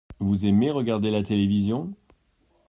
Vous 0.17 0.47
aimez 0.47 0.71
regarder 0.71 1.11
la 1.11 1.21
télévision? 1.21 1.93